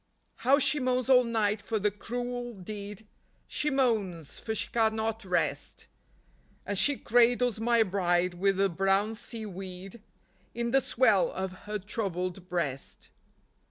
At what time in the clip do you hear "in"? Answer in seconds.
10.55-10.71